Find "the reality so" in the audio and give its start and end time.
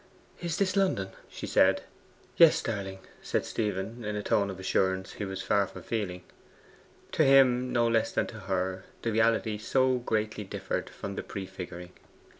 9.03-9.99